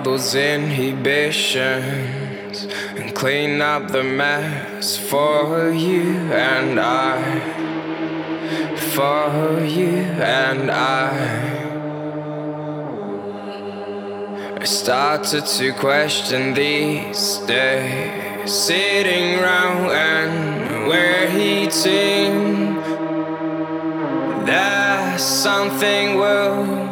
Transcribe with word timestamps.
those 0.00 0.34
inhibitions 0.34 2.64
and 2.96 3.14
clean 3.14 3.60
up 3.60 3.90
the 3.90 4.02
mess 4.02 4.96
for 4.96 5.70
you 5.70 6.32
and 6.32 6.80
I. 6.80 7.40
For 8.94 9.60
you 9.64 9.98
and 10.20 10.70
I. 10.70 11.52
I 14.60 14.64
started 14.64 15.46
to 15.46 15.72
question 15.74 16.54
these 16.54 17.38
days, 17.46 18.52
sitting 18.52 19.38
round 19.40 19.92
and 19.92 20.88
we're. 20.88 21.16
That 24.46 25.18
something 25.18 26.18
will 26.18 26.85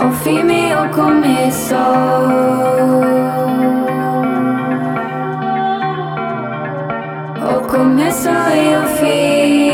o 0.00 0.12
fine 0.12 0.74
o 0.74 0.88
começo. 0.90 1.74
O 7.42 7.60
começo 7.66 8.28
e 8.28 8.76
o 8.76 8.86
fim. 8.98 9.67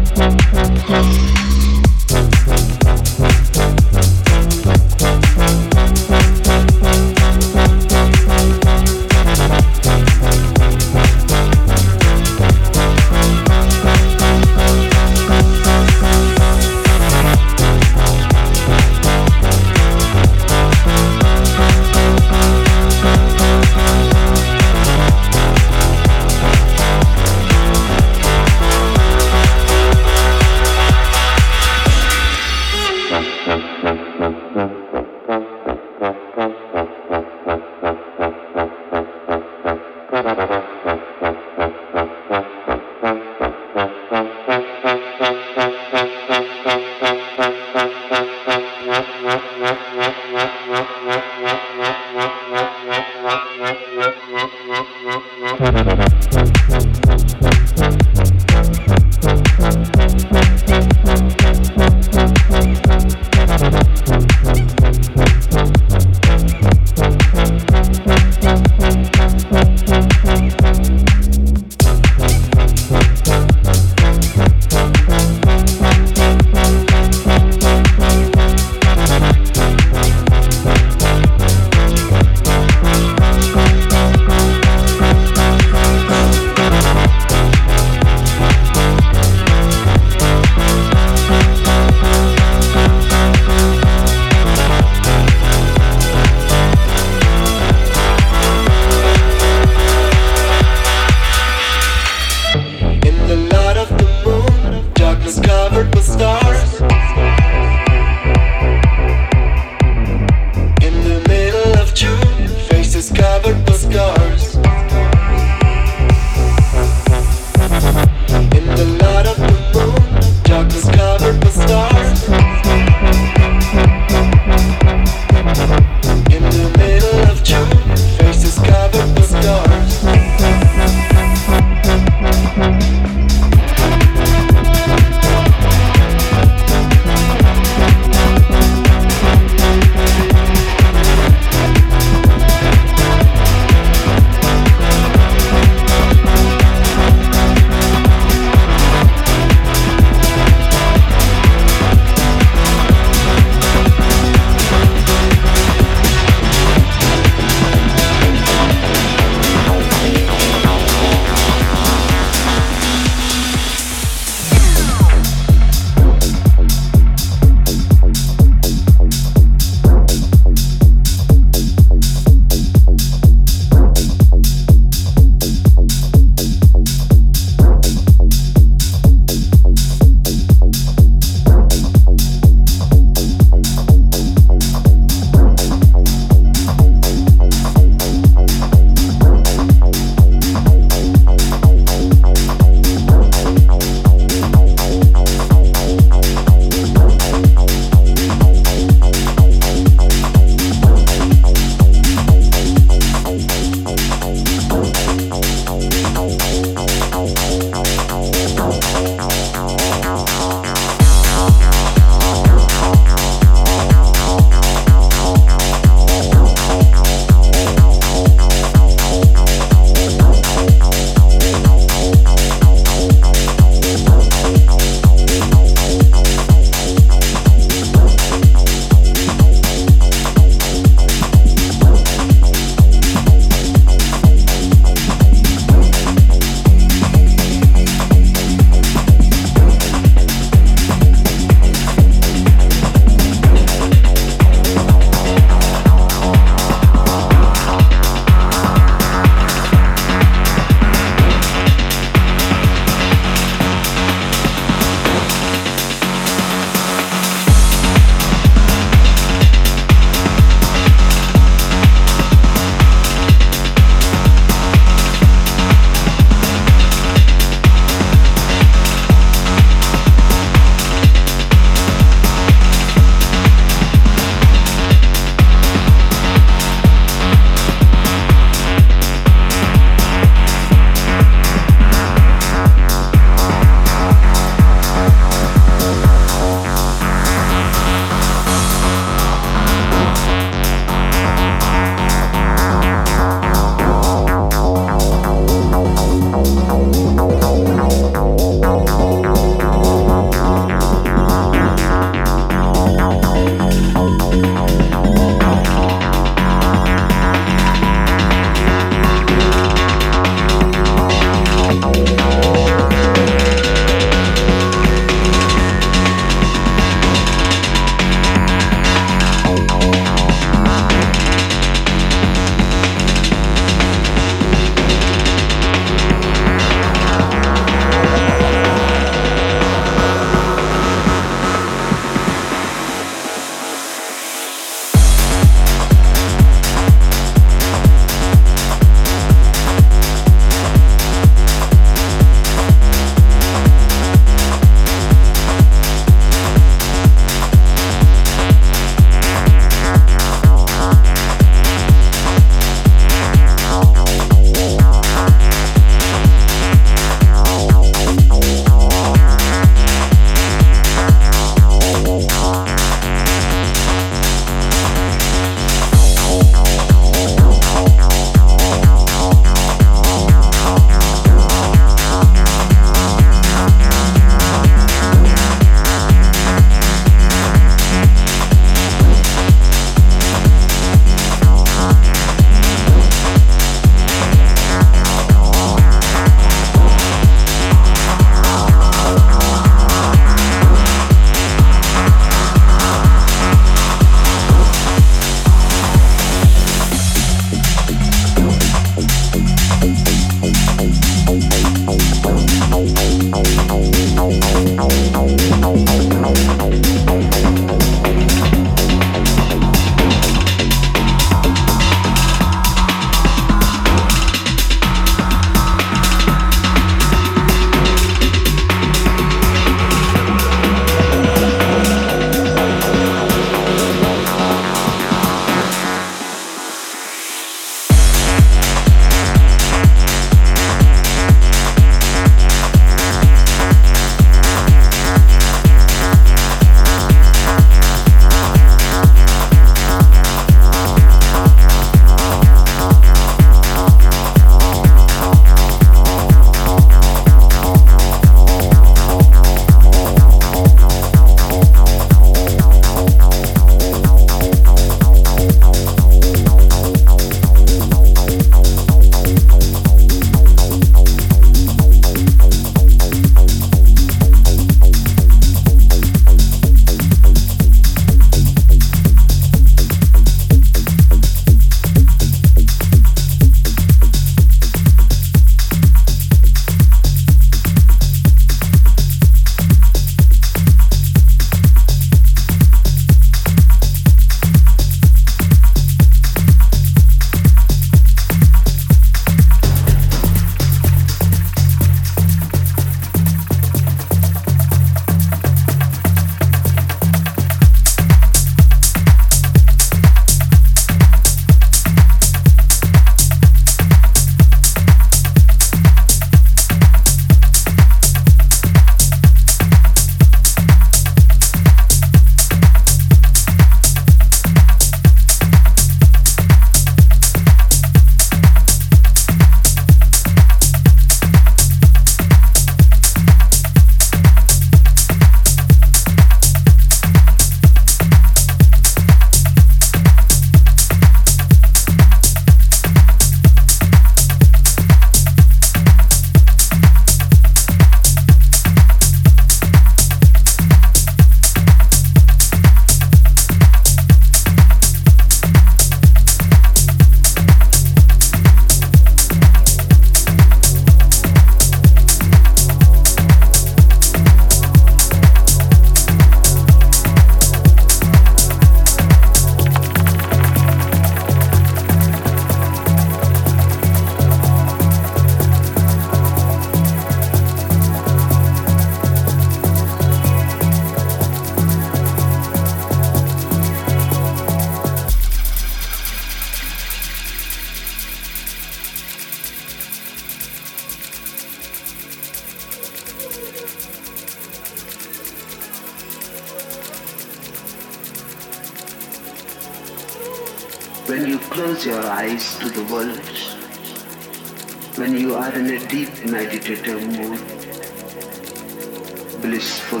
Blissful, 599.78 600.00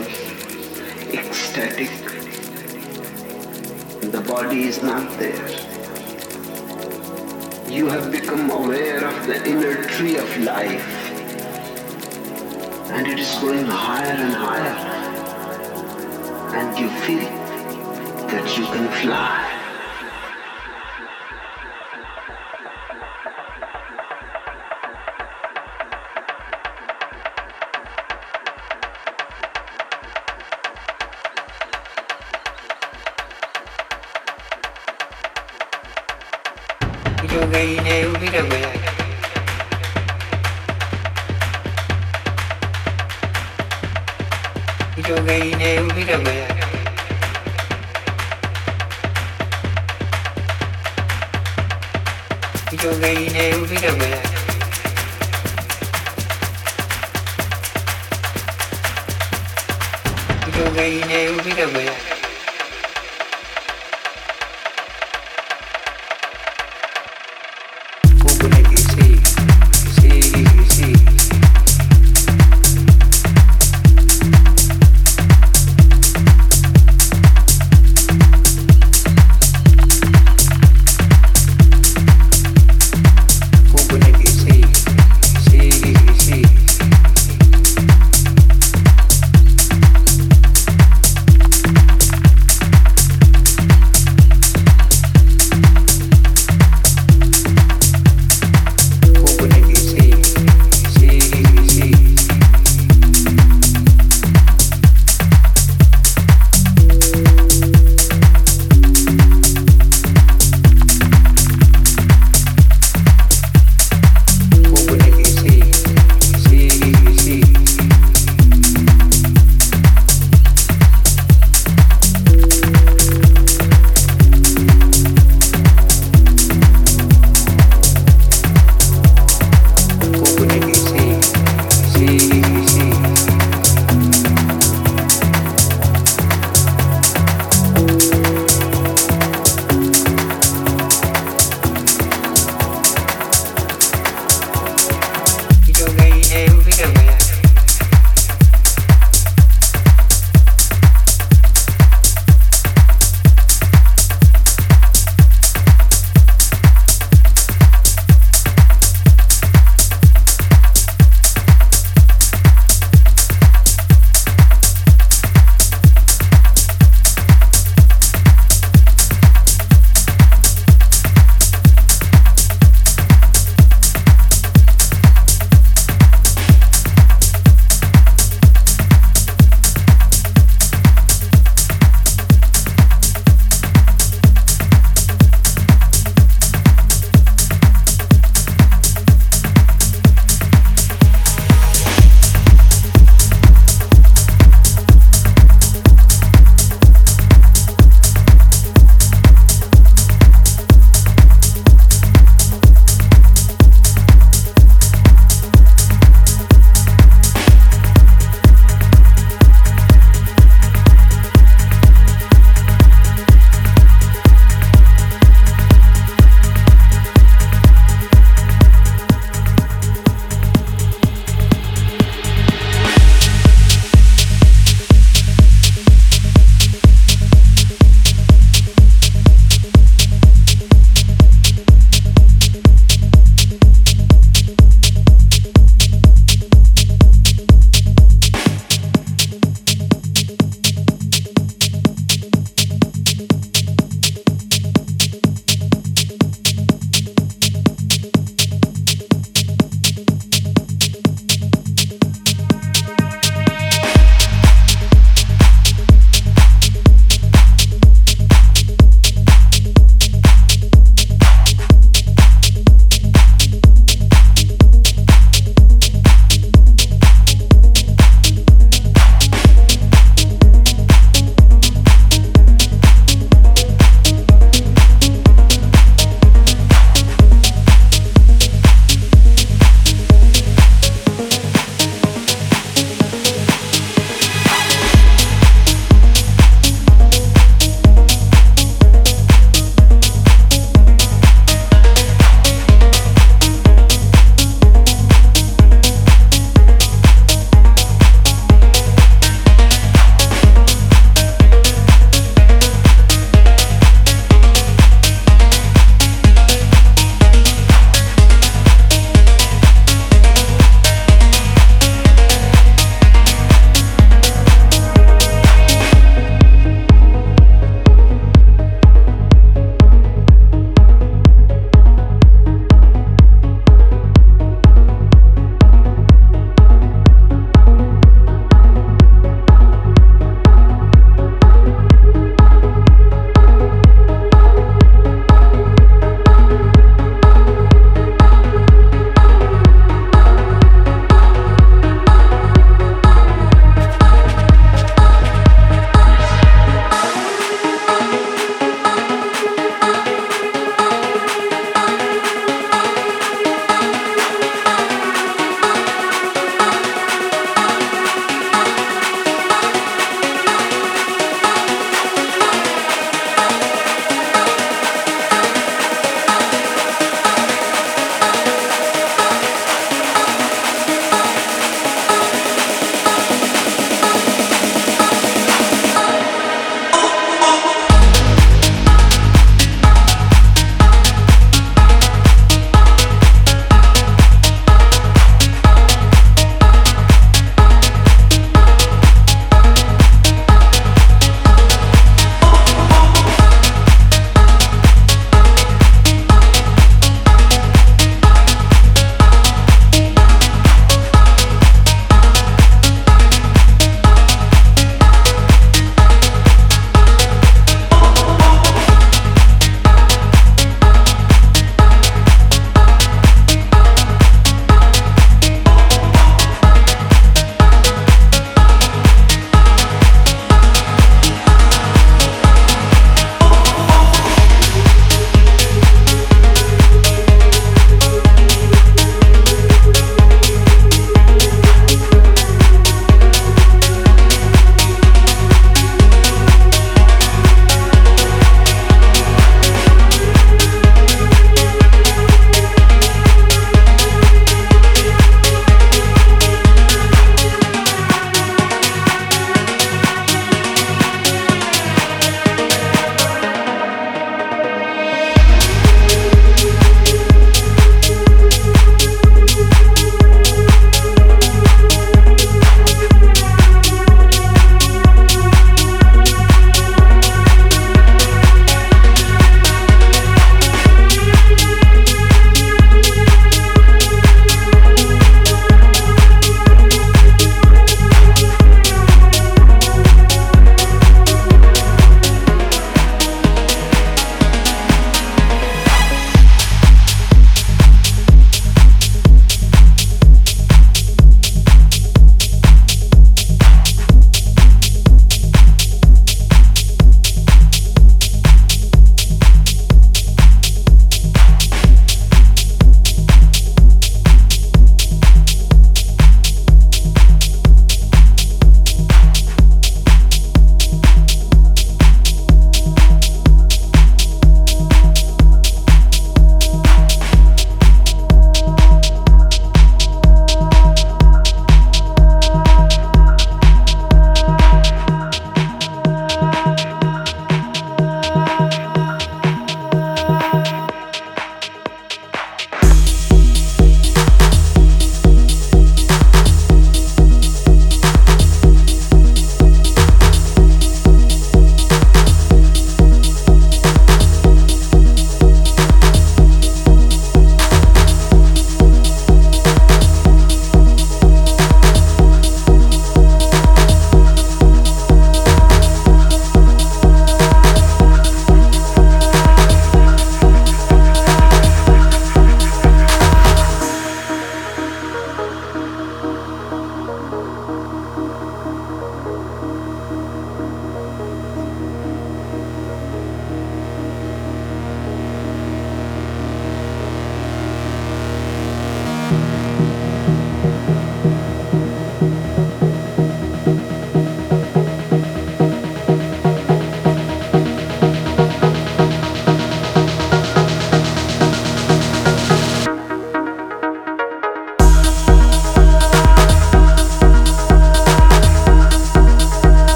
ecstatic, 1.12 1.90
the 4.10 4.20
body 4.26 4.62
is 4.62 4.82
not 4.82 5.18
there. 5.18 5.48
You 7.70 7.86
have 7.86 8.10
become 8.10 8.50
aware 8.50 9.04
of 9.06 9.26
the 9.26 9.44
inner 9.46 9.84
tree 9.84 10.16
of 10.16 10.38
life 10.38 10.86
and 12.90 13.06
it 13.06 13.18
is 13.18 13.34
going 13.38 13.66
higher 13.66 14.16
and 14.24 14.32
higher 14.32 14.76
and 16.56 16.78
you 16.78 16.88
feel 17.04 17.30
that 18.28 18.58
you 18.58 18.64
can 18.64 18.88
fly. 19.02 19.47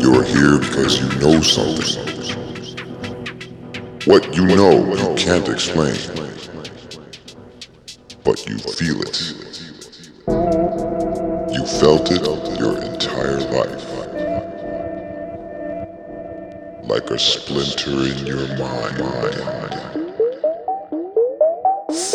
You're 0.00 0.24
here 0.24 0.58
because 0.58 0.98
you 0.98 1.08
know 1.20 1.42
something. 1.42 2.10
What 4.06 4.34
you 4.34 4.46
know, 4.46 4.94
you 4.94 5.14
can't 5.14 5.46
explain. 5.46 5.94
But 8.24 8.48
you 8.48 8.56
feel 8.58 9.02
it. 9.02 9.34
You 11.52 11.66
felt 11.66 12.10
it 12.10 12.22
your 12.58 12.82
entire 12.82 13.40
life. 13.50 13.86
Like 16.84 17.10
a 17.10 17.18
splinter 17.18 17.90
in 17.90 18.26
your 18.26 18.48
mind. 18.56 18.96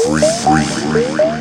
Free, 0.03 0.25
free, 0.41 0.65
free, 0.65 1.34